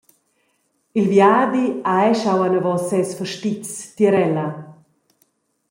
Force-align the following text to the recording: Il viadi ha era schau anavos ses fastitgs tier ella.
Il 0.99 1.07
viadi 1.13 1.65
ha 1.89 1.95
era 2.07 2.17
schau 2.19 2.39
anavos 2.47 2.83
ses 2.89 3.09
fastitgs 3.17 3.71
tier 3.95 4.15
ella. 4.25 4.47